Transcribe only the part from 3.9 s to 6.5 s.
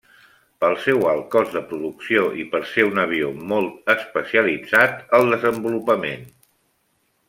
especialitzat al desenvolupament.